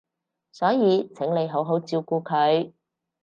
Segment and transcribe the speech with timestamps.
[0.51, 2.73] 所以請你好好照顧佢